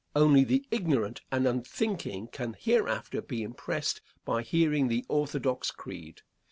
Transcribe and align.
Only 0.15 0.43
the 0.43 0.65
ignorant 0.71 1.21
and 1.31 1.45
unthinking 1.45 2.29
can 2.29 2.55
hereafter 2.59 3.21
be 3.21 3.43
impressed 3.43 4.01
by 4.25 4.41
hearing 4.41 4.87
the 4.87 5.05
orthodox 5.07 5.69
creed. 5.69 6.21